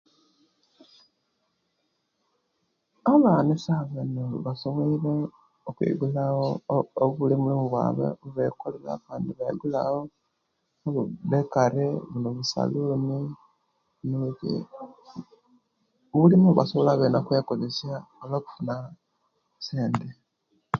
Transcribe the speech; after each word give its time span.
Abana 3.13 3.49
esawa 3.57 3.95
eno 4.03 4.23
basobweire 4.45 5.13
okwigulawo 5.69 6.45
obu 6.75 6.89
obulimu 7.05 7.45
limu 7.49 7.65
bwaiwe 7.71 8.07
bwekolera 8.33 8.89
abandi 8.95 9.31
baigulawo 9.39 9.99
obubekare, 10.85 11.85
buno 12.09 12.27
obusaluni 12.31 13.19
noooji 14.09 14.53
obulimu 16.13 16.45
bwebasobola 16.49 16.91
bene 16.99 17.17
okwekozesia 17.19 17.97
abena 17.99 18.21
olwokufuna 18.23 18.75
esente 19.59 20.07